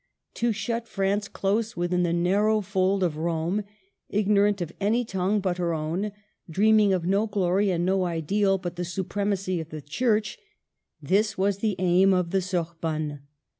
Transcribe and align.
To 0.33 0.51
shut 0.51 0.87
France 0.87 1.27
close 1.27 1.77
within 1.77 2.01
the 2.01 2.11
narrow 2.11 2.61
fold 2.61 3.03
of 3.03 3.17
Rome, 3.17 3.63
ignorant 4.09 4.59
of 4.59 4.73
any 4.81 5.05
tongue 5.05 5.39
but 5.41 5.59
her 5.59 5.75
own, 5.75 6.11
dreaming 6.49 6.91
of 6.91 7.05
no 7.05 7.27
glory 7.27 7.69
and 7.69 7.85
no 7.85 8.05
ideal 8.05 8.57
but 8.57 8.77
the 8.77 8.83
supremacy 8.83 9.59
of 9.59 9.69
the 9.69 9.79
Church,— 9.79 10.39
this 11.03 11.37
was 11.37 11.59
the 11.59 11.75
aim 11.77 12.15
of 12.15 12.31
the 12.31 12.41
Sorbonne. 12.41 13.19